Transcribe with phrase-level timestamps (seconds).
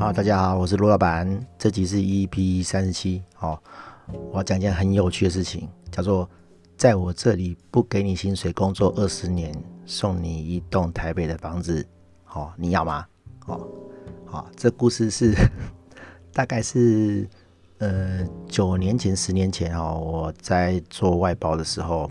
[0.00, 1.46] 好，大家好，我是罗老板。
[1.58, 3.22] 这集是 EP 三十七。
[3.34, 3.62] 好，
[4.32, 6.26] 我要讲一件很有趣的事情，叫做
[6.74, 9.54] 在我这里不给你薪水，工作二十年，
[9.84, 11.86] 送你一栋台北的房子。
[12.24, 13.06] 好，你要吗？
[13.40, 13.60] 好，
[14.24, 15.34] 好，这故事是
[16.32, 17.28] 大概是
[17.76, 22.10] 呃九年前、十年前哦，我在做外包的时候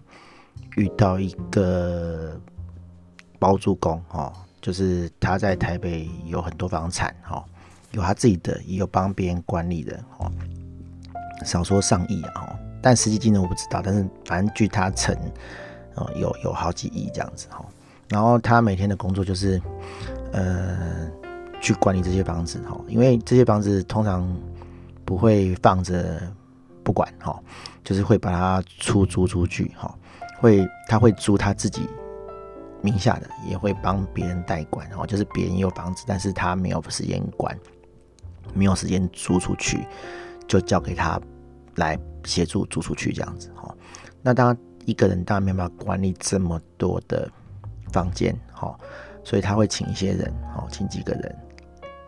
[0.78, 2.40] 遇到一个
[3.40, 4.32] 包租公哦，
[4.62, 7.44] 就是他在台北有很多房产哦。
[7.92, 10.32] 有他自己的，也有帮别人管理的哦，
[11.44, 12.56] 少说上亿啊，哦。
[12.82, 15.16] 但实际金额我不知道，但是反正据他称，
[15.96, 17.66] 哦，有有好几亿这样子哈。
[18.08, 19.62] 然后他每天的工作就是，
[20.32, 21.08] 呃，
[21.60, 24.26] 去管理这些房子哈，因为这些房子通常
[25.04, 26.22] 不会放着
[26.84, 27.38] 不管哈，
[27.84, 29.94] 就是会把它出租出去哈，
[30.40, 31.88] 会他会租他自己
[32.82, 37.56] 名下的，也会帮别人代管哦，就是别人有房子，但是他没有时间管。
[38.54, 39.86] 没有时间租出去，
[40.48, 41.20] 就交给他
[41.76, 43.74] 来协助租出去这样子哈。
[44.22, 44.56] 那当
[44.86, 47.30] 一个人当然没办法管理这么多的
[47.92, 48.78] 房间哈，
[49.24, 51.36] 所以他会请一些人哦，请几个人，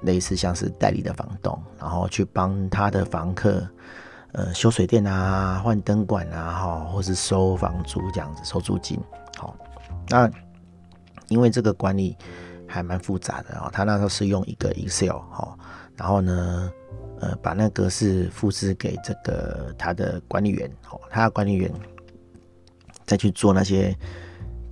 [0.02, 3.66] 类似像是代理的房东，然后去帮他的房客
[4.34, 9.00] 呃修水电啊、换灯管啊哈，或是收房租这样子收租金。
[9.38, 9.56] 好，
[10.09, 10.30] 那
[11.30, 12.17] 因为这个管理
[12.67, 15.58] 还蛮复杂的哦，他那时候是用一个 Excel 哈。
[16.02, 16.74] 然后呢，
[17.20, 21.72] 呃，把那个格式复制给这个他的管理员，哦，他的管理员
[23.06, 23.96] 再去做那些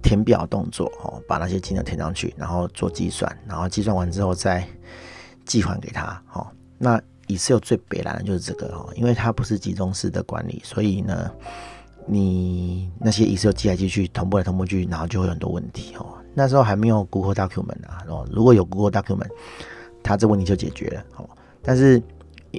[0.02, 4.67] 填表动作，哦，把那些金额填上去，然后做计算，然后计算完之后再
[5.45, 6.47] 寄还给他，哦，
[6.80, 11.31] 那 Excel 最北烂的就是这个，哦，因为它不是集中式的管理，所以呢，
[12.08, 19.30] 你那些 Excel 寄来寄去，同步来同步去，然后就会有很多问题，哦，那时候还没有 Google Document 啊，哦，如果有 Google Document。
[20.02, 21.30] 他这问题就解决了，哦，
[21.61, 22.02] 但是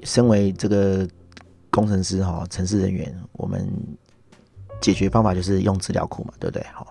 [0.04, 1.08] 身为这个
[1.70, 3.68] 工程师哈，城市人员，我们
[4.80, 6.64] 解决方法就是用资料库嘛，对不对？
[6.72, 6.86] 好，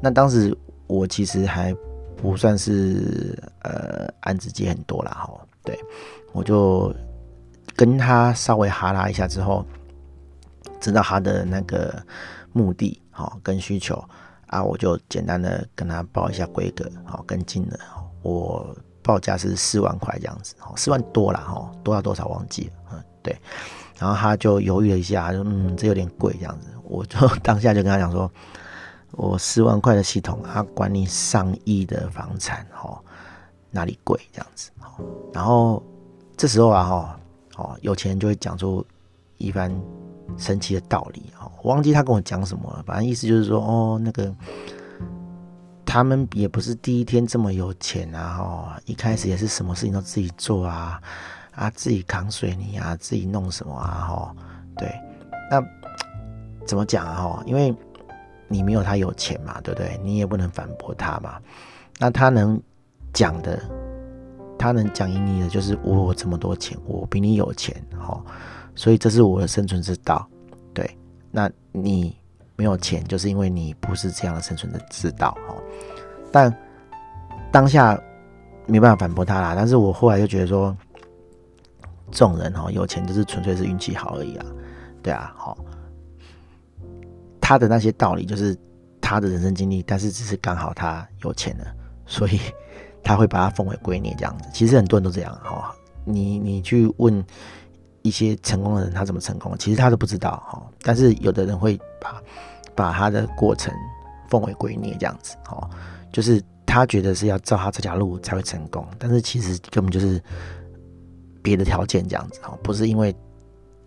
[0.00, 0.56] 那当时
[0.86, 1.74] 我其实还
[2.16, 5.78] 不算是呃案子接很多啦，哈，对，
[6.32, 6.94] 我就
[7.76, 9.64] 跟他稍微哈拉一下之后，
[10.80, 12.02] 知道他的那个
[12.52, 14.02] 目的好跟需求
[14.46, 17.78] 啊，我就简单的跟他报一下规格好跟金额，
[18.22, 18.74] 我。
[19.02, 23.36] 报价是四万块这样子，哦，四万多了哈，多到多少忘记了，嗯，对，
[23.98, 28.30] 然后他就犹豫了一下，说，嗯，这有点贵这样子，我就 当下就跟他讲说，
[29.12, 32.96] 我四万块的系统，他管理上亿的房产，哈，
[33.70, 34.70] 哪里贵这样子，
[35.32, 35.82] 然后
[36.36, 37.20] 这时候啊，哈，
[37.56, 38.86] 哦，有钱人就会讲出
[39.38, 39.74] 一番
[40.36, 44.32] 神奇的道理，哈，我忘记他跟我讲什么了，反正意思就是说，哦，那个。
[45.92, 50.98] 他们也不是第一天这么有钱啊，哈，一开始也是什么事情都自己做啊，
[51.54, 54.36] 啊，自己扛水泥啊，自己弄什么啊，哈，
[54.78, 54.90] 对，
[55.50, 55.62] 那
[56.64, 57.76] 怎么讲啊，哈，因为
[58.48, 60.00] 你没有他有钱嘛，对不对？
[60.02, 61.38] 你也不能反驳他嘛。
[61.98, 62.58] 那他能
[63.12, 63.62] 讲的，
[64.58, 68.18] 他能讲赢你的，就是我有这么多钱，我比你有钱，哈，
[68.74, 70.26] 所以这是我的生存之道，
[70.72, 70.96] 对。
[71.30, 72.16] 那你。
[72.56, 75.56] 没有钱，就是因为你不是这样的生存的之道哦。
[76.30, 76.54] 但
[77.50, 78.00] 当下
[78.66, 79.54] 没办法反驳他啦。
[79.56, 80.76] 但是我后来就觉得说，
[82.10, 84.46] 这种人哦，有钱就是纯粹是运气好而已啊。
[85.02, 85.56] 对啊，好，
[87.40, 88.56] 他的那些道理就是
[89.00, 91.66] 他的人生经历，但是只是刚好他有钱了，
[92.06, 92.40] 所以
[93.02, 94.48] 他会把它奉为圭臬这样子。
[94.52, 95.74] 其实很多人都这样哈。
[96.04, 97.24] 你你去问。
[98.02, 99.56] 一些成功的人，他怎么成功？
[99.58, 100.62] 其实他都不知道哈。
[100.82, 102.22] 但是有的人会把
[102.74, 103.72] 把他的过程
[104.28, 105.68] 奉为圭臬，这样子哈，
[106.12, 110.20] 就是他觉得是要照他这条路才会成功，但是其实根本就是
[111.42, 113.14] 别的条件这样子哈，不是因为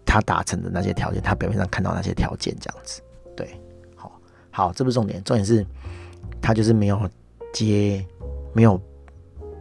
[0.05, 3.01] 他达成的那些条件，他表面上看到那些条件这样子。
[3.35, 3.59] 对，
[3.95, 5.65] 好，好，这不是重点，重点是
[6.41, 7.09] 他就是没有
[7.53, 8.05] 接，
[8.53, 8.79] 没有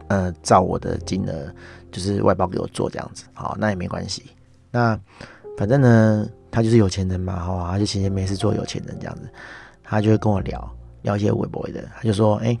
[0.07, 1.53] 呃照我的金额，
[1.91, 3.25] 就是外包给我做这样子。
[3.33, 4.23] 好，那也没关系。
[4.75, 4.99] 那
[5.57, 9.21] 反正呢，他就是有钱人嘛，哈，他就闲闲没事做有钱人这样子，
[9.81, 10.69] 他就会跟我聊
[11.03, 12.59] 聊一些微博的，他就说，哎、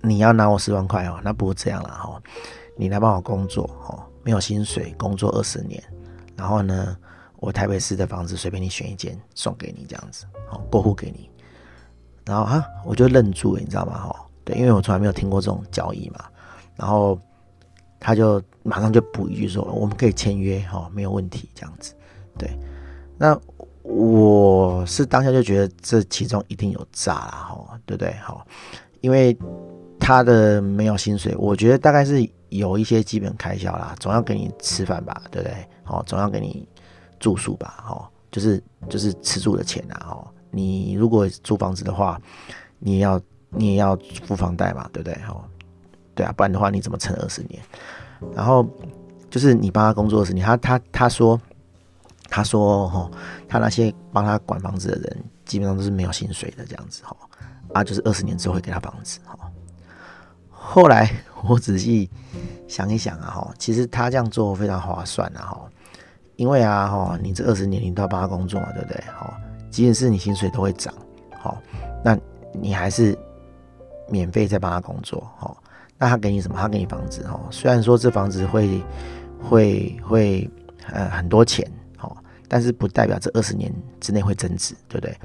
[0.00, 2.22] 你要拿我十万块哦，那不如这样了哈，
[2.76, 5.82] 你来帮我工作哦，没有薪水，工作二十年，
[6.36, 6.96] 然后呢，
[7.40, 11.28] 我台北市的房子随便你选一间送给你这样子，好过户给你，
[12.24, 13.98] 然后啊，我就愣住了，你知道吗？
[13.98, 16.26] 哈，对，因为我从来没有听过这种交易嘛，
[16.76, 17.18] 然后。
[17.98, 21.94] 他就马上就补一句说：“我们可以签约哈，没有问题。”这样子，
[22.38, 22.50] 对。
[23.18, 23.38] 那
[23.82, 28.12] 我是当下就觉得这其中一定有诈啦，哈，对不对？
[28.14, 28.44] 哈，
[29.00, 29.36] 因为
[29.98, 35.56] 他的没有薪水，我觉得大概是有一些基本开销啦，总要给你吃饭吧，对不对？
[35.86, 36.68] 哦，总要给你
[37.18, 42.20] 住宿吧，哦，就是就是吃住的钱啊，哦，你如果租房子的话，
[42.78, 43.20] 你要
[43.50, 45.14] 你也要付房贷嘛，对不对？
[45.28, 45.42] 哦，
[46.16, 47.62] 对啊，不然的话你怎么撑二十年？
[48.34, 48.66] 然后
[49.30, 51.40] 就是你帮他工作二十年，他他他说
[52.28, 53.10] 他说哦，
[53.46, 57.16] 他那些帮他管房子的人基本上都是没有薪水的这样子，哦，
[57.74, 59.38] 啊，就是二十年之后会给他房子，哦。
[60.50, 61.08] 后来
[61.44, 62.10] 我仔细
[62.66, 65.68] 想一想啊，哈，其实他这样做非常划算啊，哈，
[66.36, 69.00] 因为啊，哈，你这二十年你都要帮他工作嘛，对不对？
[69.16, 69.32] 哈，
[69.70, 70.92] 即便是你薪水都会涨，
[71.38, 71.62] 好，
[72.02, 72.18] 那
[72.52, 73.16] 你还是
[74.08, 75.56] 免费在帮他工作，哈，
[75.98, 76.56] 那他给你什么？
[76.58, 78.82] 他给你房子，哦，虽然说这房子会
[79.42, 80.50] 会会
[80.92, 81.70] 呃很多钱，
[82.00, 82.16] 哦，
[82.48, 85.16] 但是不代表这二十年之内会增值，对不对？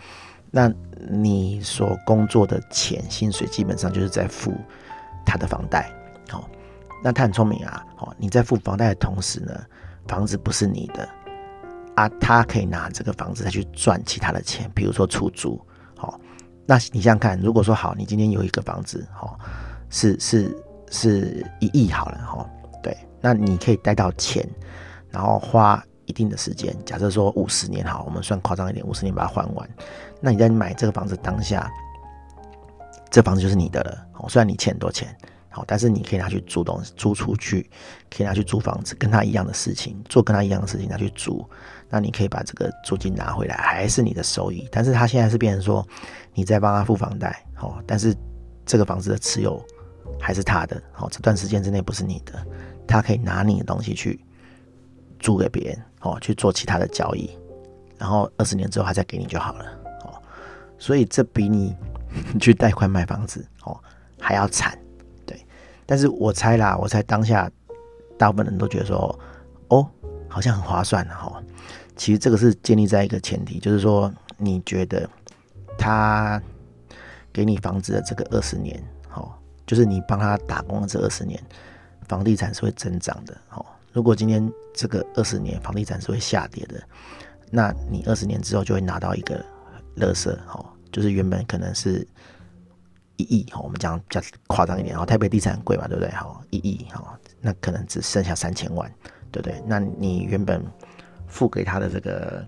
[0.49, 0.71] 那
[1.09, 4.53] 你所工作的钱薪水基本上就是在付。
[5.23, 5.87] 他的房贷，
[6.33, 6.43] 哦，
[7.03, 9.53] 那他很聪明啊，哦，你在付房贷的同时呢，
[10.07, 11.07] 房子不是你的
[11.95, 15.63] 啊，他可以拿这个房子再去赚其他的钱，比如说出租，
[15.95, 16.19] 好，
[16.65, 19.39] 那你想想看，如果说好，你今天有一个房子，好，
[19.91, 20.57] 是是
[20.89, 22.49] 是一亿好了，哈，
[22.81, 24.43] 对，那你可以贷到钱，
[25.11, 29.69] 然后花一定的时间，假设说五十年，好，我们算夸张一点，五十年把它还完，
[30.19, 31.69] 那你在买这个房子当下。
[33.09, 35.13] 这房子就是你的了，哦，虽然你欠很多钱，
[35.49, 37.69] 好，但是你可以拿去租东西，租出去，
[38.09, 41.45] 可以拿去租房子，跟他一样的事情，做跟他一样的事情拿去租，
[41.89, 44.65] 那你可以把这个租金拿回来，还是你的收益。
[44.71, 45.85] 但是他现在是变成说，
[46.33, 48.15] 你在帮他付房贷，哦，但是
[48.65, 49.61] 这个房子的持有
[50.19, 52.33] 还是他的，哦，这段时间之内不是你的，
[52.87, 54.23] 他可以拿你的东西去
[55.19, 57.29] 租给别人，哦，去做其他的交易，
[57.97, 59.65] 然后二十年之后他再给你就好了，
[60.05, 60.21] 哦，
[60.77, 61.75] 所以这比你。
[62.41, 63.79] 去贷款买房子哦，
[64.19, 64.77] 还要惨，
[65.25, 65.45] 对。
[65.85, 67.49] 但是我猜啦，我猜当下
[68.17, 69.17] 大部分人都觉得说，
[69.69, 69.89] 哦，
[70.27, 71.41] 好像很划算哈。
[71.95, 75.09] 其实这个是建立在一个前提，就是说你觉得
[75.77, 76.43] 他
[77.31, 78.83] 给你房子的这个二十年，
[79.71, 81.41] 就是你帮他打工的这二十年，
[82.05, 83.65] 房地产是会增长的哦。
[83.93, 86.83] 如果今天这个二十年房地产是会下跌的，
[87.49, 89.41] 那你二十年之后就会拿到一个
[89.95, 90.65] 乐色哦。
[90.91, 92.05] 就是原本可能是
[93.15, 96.11] 一亿哦，我们讲比较夸张一点，哦台北地产贵嘛，对不对？
[96.11, 98.93] 好，一亿哈，那可能只剩下三千万，
[99.31, 99.63] 对不对？
[99.65, 100.61] 那你原本
[101.29, 102.45] 付给他的这个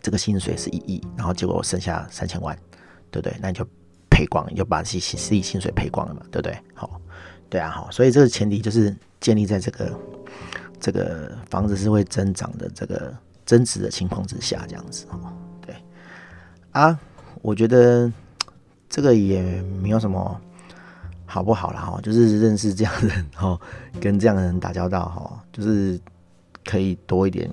[0.00, 2.56] 这个薪水是一亿，然后结果剩下三千万，
[3.10, 3.36] 对不对？
[3.40, 3.68] 那你就
[4.18, 6.58] 赔光，你就把自己自己薪水赔光了嘛，对不对？
[6.74, 7.00] 好，
[7.48, 9.96] 对啊，好，所以这个前提就是建立在这个
[10.80, 13.14] 这个房子是会增长的这个
[13.46, 15.32] 增值的情况之下，这样子哦，
[15.64, 15.72] 对
[16.72, 16.98] 啊。
[17.42, 18.12] 我觉得
[18.88, 20.40] 这个也没有什么
[21.24, 23.56] 好不好啦哈，就是认识这样的人哈，
[24.00, 26.00] 跟这样的人打交道哈，就是
[26.64, 27.48] 可以多一点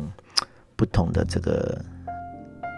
[0.75, 1.79] 不同的这个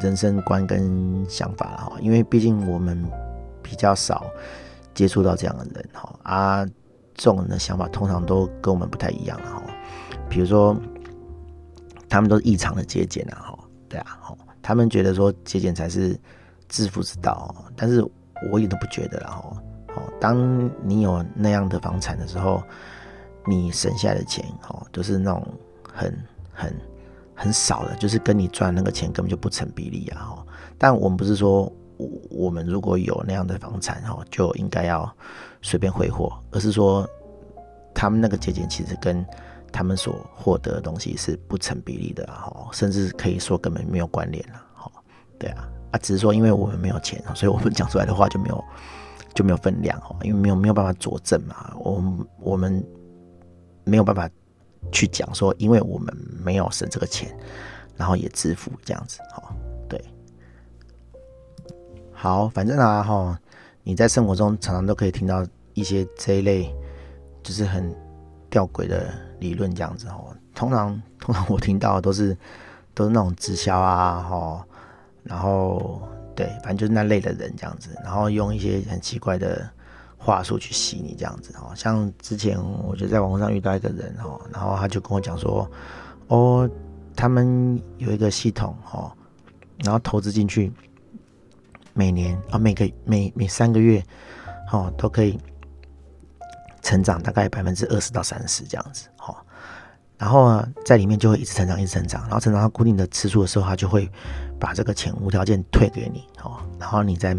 [0.02, 3.10] 人生观跟想法了哈，因为毕竟我们
[3.68, 4.26] 比较少
[4.94, 6.66] 接触到这样的人哈，啊，
[7.16, 9.64] 这种人的想法通常都跟我们不太一样了哈，
[10.30, 10.76] 比如说
[12.08, 13.60] 他们都是异常的节俭啊哈，
[13.90, 14.20] 对啊，
[14.62, 16.18] 他们觉得说节俭才是。
[16.70, 18.06] 致富之道，但是
[18.52, 19.64] 我也都不觉得了哈。
[19.96, 22.62] 哦，当你有那样的房产的时候，
[23.46, 25.48] 你省下来的钱哦，都是那种
[25.94, 26.14] 很
[26.52, 26.76] 很
[27.34, 30.20] 很少的，就是跟你赚那个钱根本就不成比例啊。
[30.20, 30.46] 哈，
[30.78, 31.72] 但我们不是说
[32.30, 35.10] 我们如果有那样的房产哈，就应该要
[35.62, 37.08] 随便挥霍，而是说
[37.94, 39.26] 他们那个节俭其实跟
[39.72, 44.62] 他们所获得的东西是不成比例的哈，甚至可以说根本没有关联了。
[44.74, 44.92] 哈，
[45.40, 45.68] 对啊。
[45.90, 48.62] 啊，只是说，因为我们没有钱，所以我们讲出来的话就没有
[49.34, 52.86] 就没有分量哦，因为没有没有办法佐证嘛，我们我们
[53.86, 54.30] 没有办法
[54.92, 56.14] 去讲说，因为我们
[56.44, 57.34] 没有省这个钱，
[57.96, 59.56] 然后也致富这样子，哈，
[62.20, 63.40] 好，反正啊，哈，
[63.84, 65.46] 你在生活中常常都可以听到
[65.76, 66.76] 一些这一类
[67.44, 67.96] 就是很
[68.50, 72.36] 吊诡的理论这样子，哦， 通常通常我听到的都是
[72.96, 74.66] 都是那种直销啊，哈。
[75.24, 76.02] 然后，
[76.34, 79.70] 对，反正就是那类的人这样子，然后用一些很奇怪的
[80.18, 81.72] 话术去洗你这样子哦。
[81.76, 85.70] 像之前我就在网络上遇到一个人哦，然后他就跟我讲说，
[86.30, 86.68] 哦，
[87.14, 89.12] 他们有一个系统哦，
[89.84, 90.72] 然后投资进去，
[91.98, 94.02] 每年啊每个每每三个月
[94.72, 95.38] 哦都可以
[96.82, 99.36] 成长大概百分之二十到三十这样子哦。
[100.18, 104.10] 然后呢，在里面就会一直成长，一直成长，然后成长到固定的次数的时候，他就会。
[104.60, 107.38] 把这个钱无条件退给你，哦，然后你再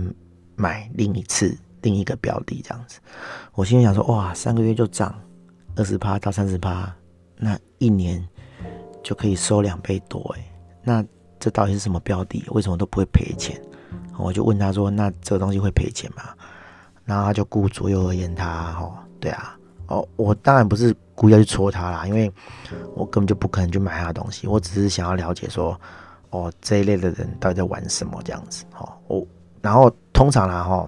[0.54, 3.00] 买另一次另一个标的这样子。
[3.54, 5.12] 我心里想说，哇，三个月就涨
[5.74, 6.94] 二十趴到三十趴，
[7.36, 8.24] 那一年
[9.02, 10.44] 就可以收两倍多诶。
[10.84, 11.04] 那
[11.40, 12.44] 这到底是什么标的？
[12.50, 13.60] 为什么都不会赔钱？
[14.18, 16.22] 我就问他说，那这个东西会赔钱吗？
[17.04, 22.30] 然后他就顾左右而言他，哦，对啊，哦，我当然不是故意要去戳他啦，因为
[22.94, 25.80] 我根本就不可能去买他的东西，我只是想要了解说，
[26.30, 29.26] 哦，这一类的人到底在玩什么这样子，哦，我
[29.62, 30.86] 然后通常啦，哈，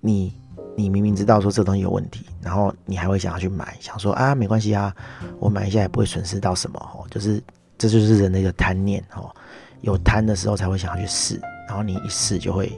[0.00, 0.34] 你
[0.76, 4.92] 你明明知道说这东西有问题，然后你还会想要去买，想说啊，没关系啊，
[5.38, 7.40] 我买一下也不会损失到什么，哦，就是
[7.78, 9.32] 这就是人的一个贪念，哦，
[9.80, 12.72] 有贪的时候才会想要去试，然后你一试就会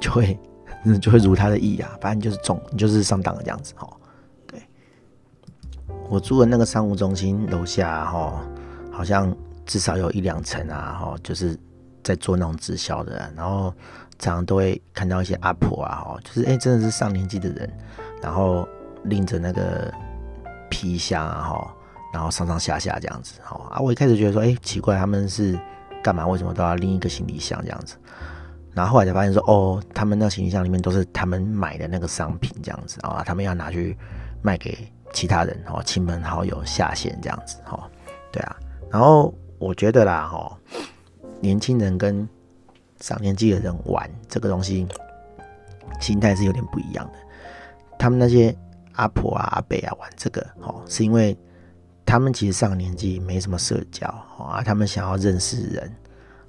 [0.00, 0.38] 就会
[1.00, 3.92] 就会如他的意啊，反正就是中，你就是上当了这样子，哦，
[4.46, 4.62] 对，
[6.08, 8.42] 我住的那个商务中心楼下，哈，
[8.92, 9.34] 好像。
[9.68, 11.54] 至少有一两层啊，哈，就是
[12.02, 13.70] 在做那种直销的，然后
[14.18, 17.70] 常常都会看到一些阿婆啊，哈，就是哎、真的是上年纪的人，
[18.22, 18.66] 然后
[19.04, 19.92] 拎着那个
[20.70, 21.74] 皮箱啊，哈，
[22.14, 25.52] 然后上上下下这样子，哈啊，我一开始觉得说，哎、奇怪，他们是
[26.02, 26.26] 干嘛？
[26.26, 27.96] 为什么都要拎一个行李箱这样子？
[28.72, 33.96] 然后后来才发现说，哦，他们那行李箱里面都是他们买的那个商品这样子啊，他们要拿去
[34.42, 34.76] 卖给
[35.12, 37.82] 其他人，哦，亲朋好友下线这样子，哦，
[38.32, 38.56] 对啊，
[38.90, 39.34] 然后。
[39.60, 40.56] 我觉得啦，哦，
[41.40, 42.28] 年轻人跟
[43.00, 44.86] 上年纪的人玩这个东西，
[46.00, 47.18] 心态是有点不一样的。
[47.98, 48.56] 他们那些
[48.92, 51.36] 阿婆啊、阿伯啊玩这个，哦，是因为
[52.08, 55.94] 他们其实上年纪没什么社交，啊，他们想要认识人，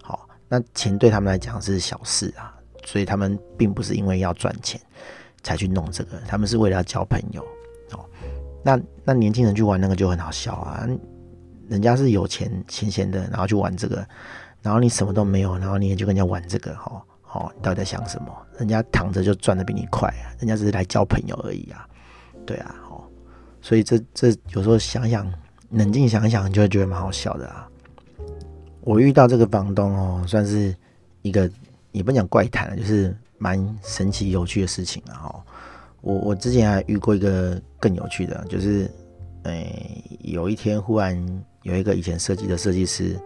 [0.01, 4.79] 好，那钱对他们来讲是小事啊，所以他们并不是因为要赚钱
[5.43, 7.43] 才去弄这个，他们是为了要交朋友，
[7.91, 8.05] 哦，
[8.63, 10.87] 那那年轻人去玩那个就很好笑啊。
[11.67, 14.07] 人家是有钱闲闲的，然后去玩这个，
[14.61, 18.33] 然后你什么都没有，然后你也就跟人家玩这个，哈，哦，你到底在想什么？
[18.57, 21.85] 人家躺着就赚的比你快啊，人家只是来交朋友而已啊，
[22.45, 23.03] 对啊，哦，
[23.61, 25.31] 所以这这有时候想想，
[25.71, 27.67] 冷静想一想，就会觉得蛮好笑的啊。
[28.81, 30.75] 我遇到这个房东哦，算是
[31.21, 31.49] 一个
[31.91, 35.25] 也不讲怪谈，就是蛮神奇有趣的事情啊。
[35.25, 35.41] 哦，
[36.01, 38.89] 我我之前还遇过一个更有趣的，就是，
[39.43, 41.43] 诶，有一天忽然。
[41.63, 43.19] 有一个以前设计的设计师，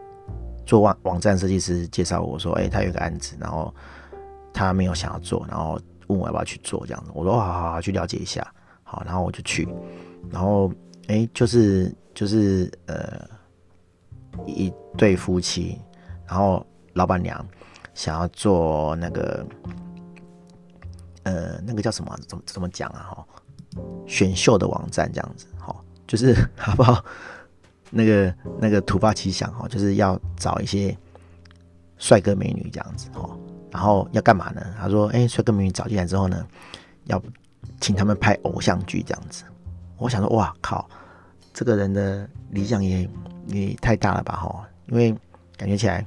[0.66, 3.72] 做网网站设计师介绍我说：“哎、他有个案子，然后
[4.52, 8.46] 他没有想要做，然后问我要不要去做这样子。”我说：“好好好，去了解一下。”
[8.84, 9.68] 好，然后我就去，
[10.32, 10.74] 然后
[11.08, 13.28] 哎、就是就是呃
[14.46, 15.80] 一对夫妻，
[16.28, 17.46] 然后老板娘
[17.94, 19.46] 想要做那个
[21.24, 22.18] 呃那个叫什么？
[22.28, 23.16] 怎么怎么讲啊？
[23.16, 23.26] 哈，
[24.06, 27.04] 选秀的网站这样子，好，就是好不好？
[27.96, 30.98] 那个那个突发奇想哦，就是要找一些
[31.98, 33.38] 帅哥美女这样子哦，
[33.70, 34.66] 然后要干嘛呢？
[34.80, 36.44] 他说：“哎，帅哥美女找进来之后呢，
[37.06, 37.22] 要
[37.80, 39.44] 请他们拍偶像剧这样子。”
[39.98, 40.90] 我想说：“哇靠，
[41.54, 43.10] 这个人的理想也
[43.48, 44.36] 也太大了吧？
[44.36, 45.16] 哈，因为
[45.56, 46.06] 感觉起来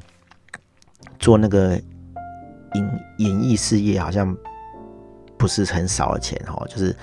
[1.18, 1.80] 做那个
[2.74, 4.36] 演演艺事业好像
[5.38, 6.94] 不是很少的钱哈，就是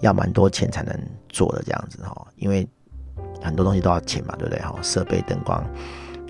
[0.00, 2.66] 要蛮多钱才能做的这样子哈，因为。”
[3.40, 4.60] 很多东西都要钱嘛，对不对？
[4.62, 5.64] 哈，设备、灯光、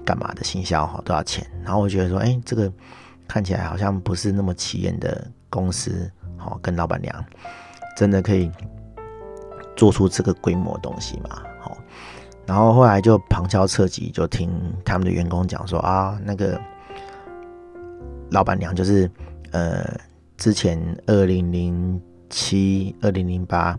[0.04, 1.46] 干嘛的行销哈都要钱。
[1.64, 2.70] 然后我觉得说，哎，这个
[3.26, 7.24] 看起来好像不是那么起眼的公司，好，跟老板娘
[7.96, 8.50] 真的可以
[9.74, 11.42] 做出这个规模的东西嘛？
[12.48, 14.50] 然后后来就旁敲侧击，就听
[14.82, 16.58] 他们的员工讲说啊，那个
[18.30, 19.10] 老板娘就是
[19.52, 19.84] 呃，
[20.38, 22.00] 之前二零零
[22.30, 23.78] 七、二零零八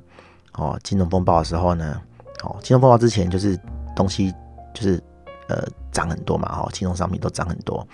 [0.53, 1.99] 哦，金融风暴的时候呢。
[2.43, 3.59] 哦，金融风暴之前就是
[3.93, 4.31] 东西
[4.73, 5.01] 就是
[5.49, 7.85] 呃涨很多嘛，哦，金融商品都涨很多，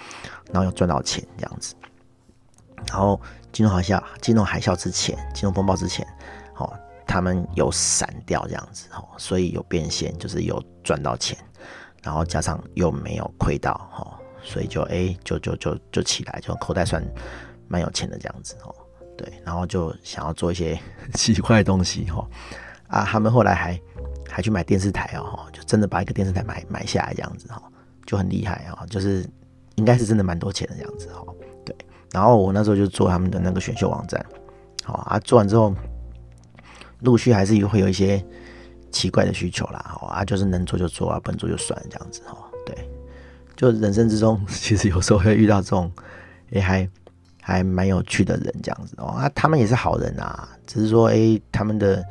[0.52, 1.74] 然后又赚到钱这样子。
[2.90, 3.20] 然后
[3.52, 6.06] 金融海啸，金融海啸之前，金融风暴之前，
[6.58, 6.72] 哦，
[7.16, 11.38] 他们有散掉这样子，哦，所以有变现，就是有赚到钱，
[12.04, 14.12] 然后加上又没有亏到，哦，
[14.44, 17.02] 所以就哎、就就就就起来，就口袋算
[17.70, 18.76] 蛮有钱的这样子，哦，
[19.18, 20.78] 对，然后就想要做一些
[21.14, 22.28] 奇怪的东西，哦，
[22.90, 23.80] 啊，他们后来还。
[24.28, 27.62] 还去买电视台哦，就真的把一个电视台买买下来这样子哦，
[28.06, 29.26] 就很厉害啊，就是
[29.76, 31.34] 应该是真的蛮多钱的这样子哦。
[31.64, 31.74] 对，
[32.12, 34.26] 然后我那时候就做他们的那个选秀网站，
[34.84, 35.74] 好啊，做完之后
[37.02, 38.24] 陆续还是会有一些
[38.92, 42.38] 奇怪的需求啦，好啊，就是能做就做啊，不能做就算这样子哈。
[42.66, 42.76] 对，
[43.56, 45.92] 就人生之中 其实有时候会遇到这种
[46.52, 46.90] 也还
[47.42, 52.04] 还蛮有趣的人这样子哦啊，他们也是好人啊，只是说诶，他们的。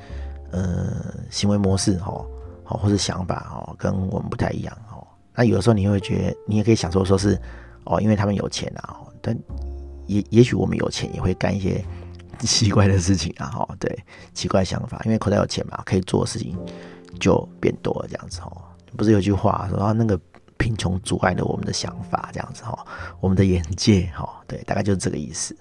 [0.57, 0.87] 呃，
[1.31, 2.25] 行为模式哦，
[2.62, 5.05] 好，或是想法哦，跟我们不太一样哦。
[5.35, 7.37] 那有的时候你会觉得，你也可以想说，说是
[7.83, 9.00] 哦，因为他们有钱啊。
[9.21, 9.37] 但
[10.07, 11.85] 也也许我们有钱，也会干一些
[12.47, 16.57] 奇怪的事情啊，哈，对，奇怪想法，因为口袋有钱嘛，可以做的事情
[17.19, 18.63] 就变多了，这样子哦。
[18.97, 20.19] 不是有句话说，那个
[20.57, 22.87] 贫穷阻碍了我们的想法，这样子哈，
[23.21, 25.57] 我们的眼界，哈，对，大概就是这个意思。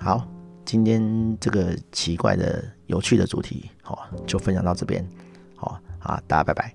[0.00, 0.26] 好，
[0.64, 5.06] 今天这个奇怪的、有趣的主题，好，就分享到这边，
[5.54, 6.74] 好啊，大家拜拜。